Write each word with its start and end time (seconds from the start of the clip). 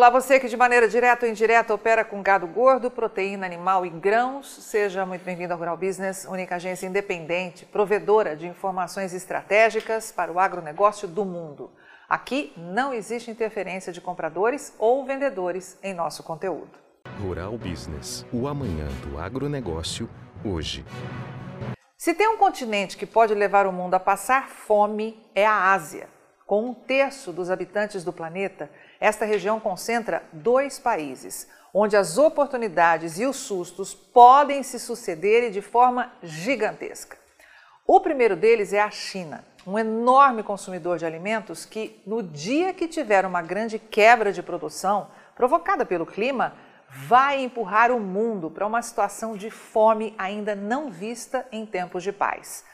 Olá, 0.00 0.08
você 0.08 0.40
que 0.40 0.48
de 0.48 0.56
maneira 0.56 0.88
direta 0.88 1.26
ou 1.26 1.30
indireta 1.30 1.74
opera 1.74 2.02
com 2.02 2.22
gado 2.22 2.46
gordo, 2.46 2.90
proteína 2.90 3.44
animal 3.44 3.84
e 3.84 3.90
grãos. 3.90 4.48
Seja 4.50 5.04
muito 5.04 5.22
bem-vindo 5.22 5.52
ao 5.52 5.58
Rural 5.58 5.76
Business, 5.76 6.24
única 6.24 6.56
agência 6.56 6.86
independente, 6.86 7.66
provedora 7.66 8.34
de 8.34 8.46
informações 8.46 9.12
estratégicas 9.12 10.10
para 10.10 10.32
o 10.32 10.38
agronegócio 10.38 11.06
do 11.06 11.22
mundo. 11.26 11.70
Aqui 12.08 12.50
não 12.56 12.94
existe 12.94 13.30
interferência 13.30 13.92
de 13.92 14.00
compradores 14.00 14.74
ou 14.78 15.04
vendedores 15.04 15.78
em 15.82 15.92
nosso 15.92 16.22
conteúdo. 16.22 16.78
Rural 17.20 17.58
Business, 17.58 18.24
o 18.32 18.48
amanhã 18.48 18.88
do 19.04 19.18
agronegócio, 19.18 20.08
hoje. 20.42 20.82
Se 21.98 22.14
tem 22.14 22.26
um 22.26 22.38
continente 22.38 22.96
que 22.96 23.04
pode 23.04 23.34
levar 23.34 23.66
o 23.66 23.72
mundo 23.72 23.92
a 23.92 24.00
passar 24.00 24.48
fome, 24.48 25.22
é 25.34 25.44
a 25.44 25.74
Ásia. 25.74 26.08
Com 26.46 26.70
um 26.70 26.74
terço 26.74 27.32
dos 27.32 27.50
habitantes 27.50 28.02
do 28.02 28.14
planeta, 28.14 28.70
esta 29.00 29.24
região 29.24 29.58
concentra 29.58 30.22
dois 30.32 30.78
países, 30.78 31.48
onde 31.72 31.96
as 31.96 32.18
oportunidades 32.18 33.18
e 33.18 33.24
os 33.24 33.36
sustos 33.36 33.94
podem 33.94 34.62
se 34.62 34.78
suceder 34.78 35.50
de 35.50 35.62
forma 35.62 36.12
gigantesca. 36.22 37.16
O 37.86 38.00
primeiro 38.00 38.36
deles 38.36 38.72
é 38.72 38.80
a 38.80 38.90
China, 38.90 39.44
um 39.66 39.78
enorme 39.78 40.42
consumidor 40.42 40.98
de 40.98 41.06
alimentos 41.06 41.64
que, 41.64 42.00
no 42.06 42.22
dia 42.22 42.74
que 42.74 42.86
tiver 42.86 43.24
uma 43.24 43.42
grande 43.42 43.78
quebra 43.78 44.32
de 44.32 44.42
produção 44.42 45.08
provocada 45.34 45.86
pelo 45.86 46.06
clima, 46.06 46.54
vai 46.88 47.40
empurrar 47.42 47.90
o 47.90 48.00
mundo 48.00 48.50
para 48.50 48.66
uma 48.66 48.82
situação 48.82 49.36
de 49.36 49.50
fome 49.50 50.14
ainda 50.18 50.54
não 50.54 50.90
vista 50.90 51.46
em 51.50 51.64
tempos 51.64 52.02
de 52.02 52.12
paz. 52.12 52.64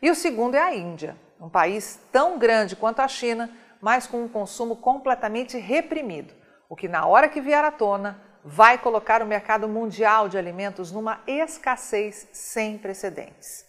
E 0.00 0.10
o 0.10 0.14
segundo 0.14 0.54
é 0.54 0.60
a 0.60 0.74
Índia, 0.74 1.16
um 1.40 1.48
país 1.48 2.00
tão 2.10 2.38
grande 2.38 2.74
quanto 2.74 3.00
a 3.00 3.08
China, 3.08 3.50
mas 3.80 4.06
com 4.06 4.24
um 4.24 4.28
consumo 4.28 4.76
completamente 4.76 5.58
reprimido, 5.58 6.34
o 6.68 6.76
que 6.76 6.88
na 6.88 7.06
hora 7.06 7.28
que 7.28 7.40
vier 7.40 7.64
à 7.64 7.70
tona 7.70 8.20
vai 8.44 8.78
colocar 8.78 9.22
o 9.22 9.26
mercado 9.26 9.68
mundial 9.68 10.28
de 10.28 10.38
alimentos 10.38 10.92
numa 10.92 11.20
escassez 11.26 12.28
sem 12.32 12.78
precedentes. 12.78 13.66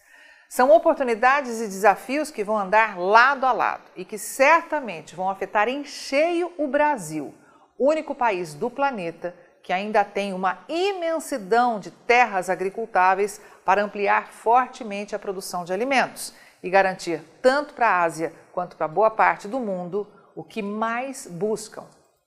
São 0.47 0.71
oportunidades 0.71 1.59
e 1.59 1.67
desafios 1.67 2.31
que 2.31 2.43
vão 2.43 2.57
andar 2.57 2.97
lado 2.97 3.45
a 3.45 3.51
lado 3.51 3.83
e 3.95 4.05
que 4.05 4.17
certamente 4.17 5.15
vão 5.15 5.29
afetar 5.29 5.67
em 5.67 5.83
cheio 5.83 6.53
o 6.57 6.67
Brasil, 6.67 7.33
único 7.77 8.15
país 8.15 8.53
do 8.53 8.69
planeta 8.69 9.35
que 9.61 9.73
ainda 9.73 10.05
tem 10.05 10.31
uma 10.31 10.59
imensidão 10.69 11.77
de 11.77 11.91
terras 11.91 12.49
agricultáveis 12.49 13.41
para 13.65 13.83
ampliar 13.83 14.27
fortemente 14.31 15.13
a 15.13 15.19
produção 15.19 15.65
de 15.65 15.73
alimentos 15.73 16.33
e 16.61 16.69
garantir 16.69 17.21
tanto 17.41 17.73
para 17.73 17.87
a 17.87 18.01
Ásia 18.03 18.33
quanto 18.51 18.75
para 18.75 18.87
boa 18.87 19.09
parte 19.09 19.47
do 19.47 19.59
mundo 19.59 20.07
o 20.35 20.43
que 20.43 20.61
mais 20.61 21.27
buscam: 21.27 21.85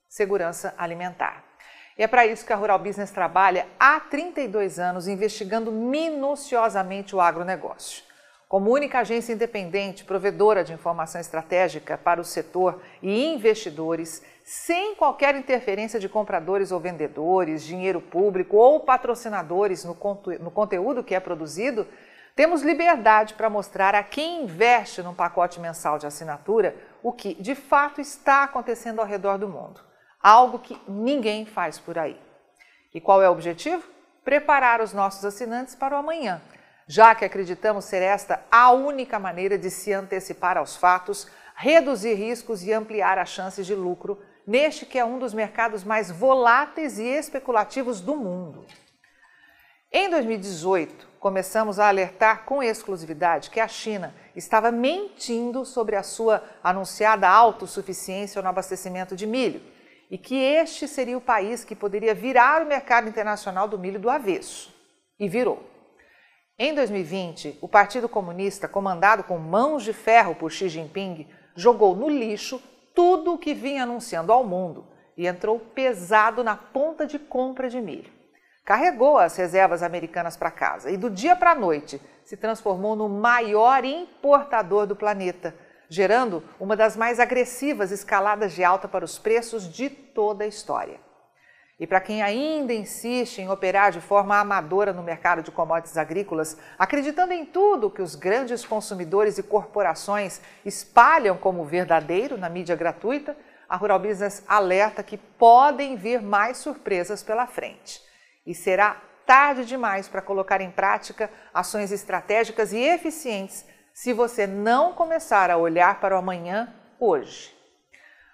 segurança 0.08 0.74
alimentar. 0.76 1.44
E 1.98 2.02
é 2.02 2.06
para 2.06 2.26
isso 2.26 2.46
que 2.46 2.52
a 2.52 2.56
Rural 2.56 2.78
Business 2.78 3.10
trabalha 3.10 3.66
há 3.78 4.00
32 4.00 4.78
anos 4.78 5.06
investigando 5.06 5.70
minuciosamente 5.70 7.14
o 7.14 7.20
agronegócio. 7.20 8.02
Como 8.48 8.72
única 8.72 8.98
agência 8.98 9.32
independente 9.32 10.02
provedora 10.02 10.64
de 10.64 10.72
informação 10.72 11.20
estratégica 11.20 11.96
para 11.96 12.20
o 12.20 12.24
setor 12.24 12.82
e 13.00 13.26
investidores, 13.26 14.22
sem 14.42 14.96
qualquer 14.96 15.36
interferência 15.36 16.00
de 16.00 16.08
compradores 16.08 16.72
ou 16.72 16.80
vendedores, 16.80 17.62
dinheiro 17.62 18.00
público 18.00 18.56
ou 18.56 18.80
patrocinadores 18.80 19.84
no, 19.84 19.94
conte 19.94 20.38
no 20.38 20.50
conteúdo 20.50 21.04
que 21.04 21.14
é 21.14 21.20
produzido, 21.20 21.86
temos 22.34 22.62
liberdade 22.62 23.34
para 23.34 23.50
mostrar 23.50 23.94
a 23.94 24.02
quem 24.02 24.44
investe 24.44 25.02
num 25.02 25.14
pacote 25.14 25.60
mensal 25.60 25.98
de 25.98 26.06
assinatura 26.06 26.76
o 27.02 27.12
que 27.12 27.34
de 27.34 27.54
fato 27.54 28.00
está 28.00 28.44
acontecendo 28.44 29.00
ao 29.00 29.06
redor 29.06 29.38
do 29.38 29.48
mundo. 29.48 29.80
Algo 30.22 30.58
que 30.58 30.80
ninguém 30.86 31.46
faz 31.46 31.78
por 31.78 31.98
aí. 31.98 32.20
E 32.94 33.00
qual 33.00 33.22
é 33.22 33.28
o 33.28 33.32
objetivo? 33.32 33.86
Preparar 34.24 34.80
os 34.80 34.92
nossos 34.92 35.24
assinantes 35.24 35.74
para 35.74 35.96
o 35.96 35.98
amanhã, 35.98 36.42
já 36.86 37.14
que 37.14 37.24
acreditamos 37.24 37.84
ser 37.84 38.02
esta 38.02 38.42
a 38.50 38.70
única 38.70 39.18
maneira 39.18 39.56
de 39.56 39.70
se 39.70 39.92
antecipar 39.92 40.56
aos 40.56 40.76
fatos, 40.76 41.28
reduzir 41.54 42.14
riscos 42.14 42.62
e 42.62 42.72
ampliar 42.72 43.18
as 43.18 43.28
chances 43.28 43.66
de 43.66 43.74
lucro 43.74 44.20
neste 44.46 44.84
que 44.84 44.98
é 44.98 45.04
um 45.04 45.18
dos 45.18 45.32
mercados 45.32 45.84
mais 45.84 46.10
voláteis 46.10 46.98
e 46.98 47.04
especulativos 47.04 48.00
do 48.00 48.16
mundo. 48.16 48.66
Em 49.92 50.08
2018, 50.08 51.08
começamos 51.18 51.80
a 51.80 51.88
alertar 51.88 52.44
com 52.44 52.62
exclusividade 52.62 53.50
que 53.50 53.58
a 53.58 53.66
China 53.66 54.14
estava 54.36 54.70
mentindo 54.70 55.64
sobre 55.64 55.96
a 55.96 56.04
sua 56.04 56.44
anunciada 56.62 57.28
autossuficiência 57.28 58.40
no 58.40 58.46
abastecimento 58.46 59.16
de 59.16 59.26
milho 59.26 59.60
e 60.08 60.16
que 60.16 60.36
este 60.36 60.86
seria 60.86 61.18
o 61.18 61.20
país 61.20 61.64
que 61.64 61.74
poderia 61.74 62.14
virar 62.14 62.62
o 62.62 62.66
mercado 62.66 63.08
internacional 63.08 63.66
do 63.66 63.80
milho 63.80 63.98
do 63.98 64.08
avesso. 64.08 64.72
E 65.18 65.28
virou. 65.28 65.60
Em 66.56 66.72
2020, 66.72 67.58
o 67.60 67.66
Partido 67.66 68.08
Comunista, 68.08 68.68
comandado 68.68 69.24
com 69.24 69.38
mãos 69.38 69.82
de 69.82 69.92
ferro 69.92 70.36
por 70.36 70.52
Xi 70.52 70.68
Jinping, 70.68 71.26
jogou 71.56 71.96
no 71.96 72.08
lixo 72.08 72.62
tudo 72.94 73.34
o 73.34 73.38
que 73.38 73.54
vinha 73.54 73.82
anunciando 73.82 74.32
ao 74.32 74.44
mundo 74.44 74.86
e 75.16 75.26
entrou 75.26 75.58
pesado 75.58 76.44
na 76.44 76.54
ponta 76.54 77.04
de 77.04 77.18
compra 77.18 77.68
de 77.68 77.80
milho 77.80 78.19
carregou 78.70 79.18
as 79.18 79.34
reservas 79.34 79.82
americanas 79.82 80.36
para 80.36 80.48
casa 80.48 80.92
e 80.92 80.96
do 80.96 81.10
dia 81.10 81.34
para 81.34 81.50
a 81.50 81.54
noite 81.56 82.00
se 82.22 82.36
transformou 82.36 82.94
no 82.94 83.08
maior 83.08 83.84
importador 83.84 84.86
do 84.86 84.94
planeta, 84.94 85.52
gerando 85.88 86.40
uma 86.60 86.76
das 86.76 86.96
mais 86.96 87.18
agressivas 87.18 87.90
escaladas 87.90 88.52
de 88.52 88.62
alta 88.62 88.86
para 88.86 89.04
os 89.04 89.18
preços 89.18 89.68
de 89.68 89.90
toda 89.90 90.44
a 90.44 90.46
história. 90.46 91.00
E 91.80 91.84
para 91.84 92.00
quem 92.00 92.22
ainda 92.22 92.72
insiste 92.72 93.40
em 93.40 93.50
operar 93.50 93.90
de 93.90 94.00
forma 94.00 94.38
amadora 94.38 94.92
no 94.92 95.02
mercado 95.02 95.42
de 95.42 95.50
commodities 95.50 95.98
agrícolas, 95.98 96.56
acreditando 96.78 97.32
em 97.32 97.44
tudo 97.44 97.90
que 97.90 98.00
os 98.00 98.14
grandes 98.14 98.64
consumidores 98.64 99.36
e 99.36 99.42
corporações 99.42 100.40
espalham 100.64 101.36
como 101.36 101.64
verdadeiro 101.64 102.38
na 102.38 102.48
mídia 102.48 102.76
gratuita, 102.76 103.36
a 103.68 103.74
Rural 103.74 103.98
Business 103.98 104.44
alerta 104.46 105.02
que 105.02 105.16
podem 105.16 105.96
vir 105.96 106.22
mais 106.22 106.58
surpresas 106.58 107.20
pela 107.20 107.48
frente 107.48 108.08
e 108.50 108.54
será 108.54 109.00
tarde 109.24 109.64
demais 109.64 110.08
para 110.08 110.20
colocar 110.20 110.60
em 110.60 110.72
prática 110.72 111.30
ações 111.54 111.92
estratégicas 111.92 112.72
e 112.72 112.78
eficientes 112.78 113.64
se 113.94 114.12
você 114.12 114.44
não 114.44 114.92
começar 114.92 115.50
a 115.50 115.56
olhar 115.56 116.00
para 116.00 116.16
o 116.16 116.18
amanhã 116.18 116.74
hoje. 116.98 117.56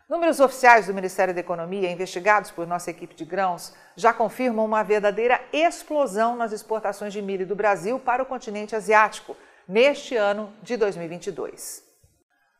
Números 0.08 0.40
oficiais 0.40 0.86
do 0.86 0.94
Ministério 0.94 1.34
da 1.34 1.40
Economia, 1.40 1.90
investigados 1.90 2.50
por 2.50 2.66
nossa 2.66 2.90
equipe 2.90 3.14
de 3.14 3.24
grãos, 3.26 3.74
já 3.94 4.12
confirmam 4.12 4.64
uma 4.64 4.82
verdadeira 4.82 5.40
explosão 5.52 6.34
nas 6.34 6.52
exportações 6.52 7.12
de 7.12 7.20
milho 7.20 7.46
do 7.46 7.56
Brasil 7.56 7.98
para 7.98 8.22
o 8.22 8.26
continente 8.26 8.74
asiático 8.74 9.36
neste 9.68 10.16
ano 10.16 10.50
de 10.62 10.76
2022. 10.76 11.84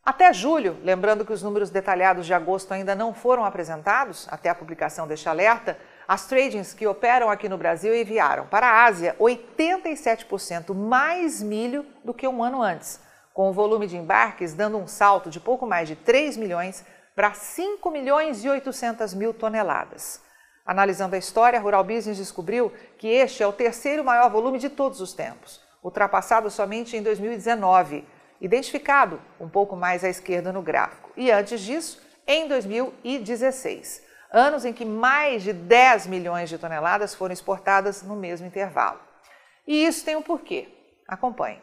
Até 0.05 0.33
julho, 0.33 0.77
lembrando 0.83 1.25
que 1.25 1.33
os 1.33 1.43
números 1.43 1.71
detalhados 1.71 2.27
de 2.27 2.35
agosto 2.35 2.73
ainda 2.73 2.95
não 2.95 3.15
foram 3.15 3.45
apresentados 3.45 4.29
até 4.31 4.51
a 4.51 4.55
publicação 4.55 5.07
deste 5.09 5.29
alerta, 5.29 5.79
as 6.09 6.27
tradings 6.27 6.73
que 6.73 6.87
operam 6.87 7.29
aqui 7.29 7.49
no 7.49 7.59
Brasil 7.59 7.95
enviaram 7.95 8.47
para 8.47 8.69
a 8.69 8.85
Ásia 8.85 9.17
87% 9.19 10.73
mais 10.75 11.43
milho 11.43 11.85
do 12.05 12.15
que 12.15 12.29
um 12.29 12.43
ano 12.43 12.63
antes, 12.63 13.01
com 13.35 13.51
o 13.51 13.53
volume 13.53 13.87
de 13.87 13.97
embarques 13.97 14.55
dando 14.55 14.79
um 14.79 14.87
salto 14.87 15.29
de 15.29 15.41
pouco 15.41 15.67
mais 15.67 15.89
de 15.89 15.97
3 15.97 16.37
milhões 16.37 16.85
para 17.15 17.33
5 17.33 17.91
milhões 17.91 18.45
e 18.45 18.49
800 18.49 19.15
mil 19.15 19.35
toneladas. 19.35 20.21
Analisando 20.65 21.15
a 21.15 21.19
história, 21.19 21.59
a 21.59 21.63
Rural 21.63 21.83
Business 21.85 22.17
descobriu 22.17 22.73
que 22.99 23.09
este 23.09 23.43
é 23.43 23.47
o 23.47 23.53
terceiro 23.53 24.05
maior 24.05 24.31
volume 24.31 24.59
de 24.59 24.69
todos 24.69 25.01
os 25.01 25.13
tempos, 25.13 25.61
ultrapassado 25.83 26.51
somente 26.51 26.97
em 26.97 27.03
2019, 27.03 28.07
identificado 28.41 29.21
um 29.41 29.49
pouco 29.49 29.77
mais 29.77 30.05
à 30.05 30.09
esquerda 30.09 30.53
no 30.53 30.63
gráfico, 30.63 31.11
e 31.17 31.31
antes 31.31 31.61
disso, 31.61 32.03
em 32.27 32.47
2016 32.49 34.07
anos 34.37 34.65
em 34.67 34.73
que 34.73 34.85
mais 34.85 35.43
de 35.43 35.53
10 35.53 36.07
milhões 36.07 36.51
de 36.51 36.59
toneladas 36.59 37.15
foram 37.15 37.33
exportadas 37.33 38.03
no 38.03 38.15
mesmo 38.15 38.47
intervalo. 38.47 39.01
E 39.67 39.87
isso 39.87 40.05
tem 40.05 40.15
um 40.15 40.23
porquê. 40.23 40.69
Acompanhe. 41.09 41.63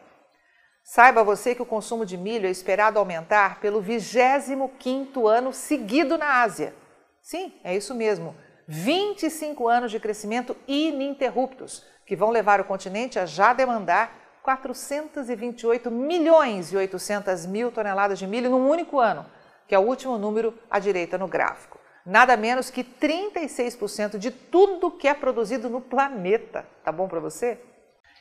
Saiba 0.82 1.22
você 1.22 1.54
que 1.54 1.62
o 1.62 1.66
consumo 1.66 2.04
de 2.04 2.16
milho 2.18 2.46
é 2.46 2.50
esperado 2.50 2.98
aumentar 2.98 3.60
pelo 3.60 3.82
25º 3.82 5.26
ano 5.26 5.52
seguido 5.52 6.18
na 6.18 6.42
Ásia. 6.42 6.74
Sim, 7.22 7.54
é 7.62 7.74
isso 7.74 7.94
mesmo. 7.94 8.36
25 8.66 9.68
anos 9.68 9.90
de 9.90 10.00
crescimento 10.00 10.56
ininterruptos, 10.66 11.86
que 12.04 12.16
vão 12.16 12.30
levar 12.30 12.60
o 12.60 12.64
continente 12.64 13.18
a 13.18 13.24
já 13.24 13.54
demandar 13.54 14.12
428 14.42 15.90
milhões 15.90 16.72
e 16.72 16.76
800 16.76 17.46
mil 17.46 17.70
toneladas 17.72 18.18
de 18.18 18.26
milho 18.26 18.50
num 18.50 18.68
único 18.68 18.98
ano, 18.98 19.24
que 19.66 19.74
é 19.74 19.78
o 19.78 19.82
último 19.82 20.18
número 20.18 20.58
à 20.70 20.78
direita 20.78 21.16
no 21.16 21.28
gráfico. 21.28 21.83
Nada 22.04 22.36
menos 22.36 22.68
que 22.68 22.84
36% 22.84 24.18
de 24.18 24.30
tudo 24.30 24.90
que 24.90 25.08
é 25.08 25.14
produzido 25.14 25.70
no 25.70 25.80
planeta. 25.80 26.66
Tá 26.84 26.92
bom 26.92 27.08
para 27.08 27.20
você? 27.20 27.58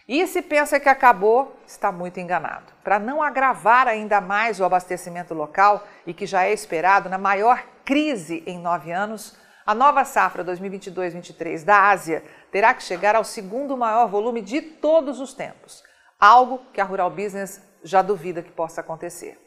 E 0.07 0.25
se 0.27 0.41
pensa 0.41 0.79
que 0.79 0.89
acabou, 0.89 1.55
está 1.65 1.91
muito 1.91 2.19
enganado. 2.19 2.73
Para 2.83 2.99
não 2.99 3.21
agravar 3.21 3.87
ainda 3.87 4.19
mais 4.19 4.59
o 4.59 4.65
abastecimento 4.65 5.33
local 5.33 5.85
e 6.05 6.13
que 6.13 6.25
já 6.25 6.43
é 6.43 6.53
esperado 6.53 7.09
na 7.09 7.17
maior 7.17 7.63
crise 7.85 8.43
em 8.45 8.59
nove 8.59 8.91
anos, 8.91 9.37
a 9.65 9.73
nova 9.73 10.03
safra 10.03 10.43
2022-23 10.43 11.63
da 11.63 11.89
Ásia 11.89 12.23
terá 12.51 12.73
que 12.73 12.83
chegar 12.83 13.15
ao 13.15 13.23
segundo 13.23 13.77
maior 13.77 14.07
volume 14.09 14.41
de 14.41 14.61
todos 14.61 15.21
os 15.21 15.33
tempos, 15.33 15.83
algo 16.19 16.61
que 16.73 16.81
a 16.81 16.83
Rural 16.83 17.09
Business 17.09 17.61
já 17.81 18.01
duvida 18.01 18.41
que 18.41 18.51
possa 18.51 18.81
acontecer. 18.81 19.39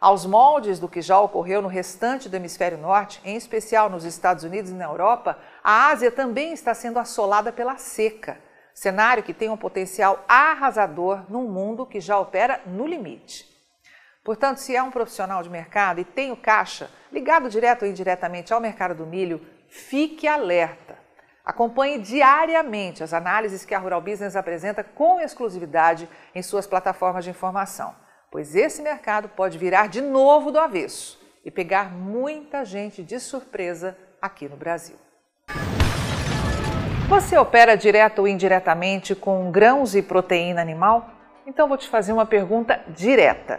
Aos 0.00 0.24
moldes 0.24 0.78
do 0.78 0.88
que 0.88 1.02
já 1.02 1.20
ocorreu 1.20 1.60
no 1.60 1.68
restante 1.68 2.28
do 2.28 2.36
hemisfério 2.36 2.78
norte, 2.78 3.20
em 3.24 3.36
especial 3.36 3.90
nos 3.90 4.04
Estados 4.04 4.44
Unidos 4.44 4.70
e 4.70 4.74
na 4.74 4.86
Europa, 4.86 5.38
a 5.62 5.88
Ásia 5.88 6.10
também 6.10 6.52
está 6.52 6.72
sendo 6.72 6.98
assolada 6.98 7.52
pela 7.52 7.76
seca 7.76 8.38
cenário 8.80 9.22
que 9.22 9.34
tem 9.34 9.50
um 9.50 9.58
potencial 9.58 10.24
arrasador 10.26 11.24
num 11.28 11.46
mundo 11.46 11.84
que 11.84 12.00
já 12.00 12.18
opera 12.18 12.62
no 12.64 12.86
limite. 12.86 13.46
Portanto, 14.24 14.56
se 14.56 14.74
é 14.74 14.82
um 14.82 14.90
profissional 14.90 15.42
de 15.42 15.50
mercado 15.50 16.00
e 16.00 16.04
tem 16.04 16.32
o 16.32 16.36
caixa 16.36 16.90
ligado 17.12 17.50
direto 17.50 17.82
ou 17.82 17.88
indiretamente 17.88 18.54
ao 18.54 18.60
mercado 18.60 18.94
do 18.94 19.06
milho, 19.06 19.44
fique 19.68 20.26
alerta. 20.26 20.98
Acompanhe 21.44 21.98
diariamente 21.98 23.02
as 23.02 23.12
análises 23.12 23.66
que 23.66 23.74
a 23.74 23.78
Rural 23.78 24.00
Business 24.00 24.36
apresenta 24.36 24.82
com 24.82 25.20
exclusividade 25.20 26.08
em 26.34 26.42
suas 26.42 26.66
plataformas 26.66 27.24
de 27.24 27.30
informação, 27.30 27.94
pois 28.30 28.54
esse 28.54 28.80
mercado 28.80 29.28
pode 29.28 29.58
virar 29.58 29.88
de 29.88 30.00
novo 30.00 30.52
do 30.52 30.58
avesso 30.58 31.20
e 31.44 31.50
pegar 31.50 31.92
muita 31.92 32.64
gente 32.64 33.02
de 33.02 33.18
surpresa 33.18 33.96
aqui 34.20 34.48
no 34.48 34.56
Brasil. 34.56 34.96
Você 37.08 37.36
opera 37.36 37.76
direto 37.76 38.20
ou 38.20 38.28
indiretamente 38.28 39.16
com 39.16 39.50
grãos 39.50 39.96
e 39.96 40.02
proteína 40.02 40.60
animal? 40.60 41.10
Então 41.44 41.66
vou 41.66 41.76
te 41.76 41.88
fazer 41.88 42.12
uma 42.12 42.24
pergunta 42.24 42.80
direta. 42.88 43.58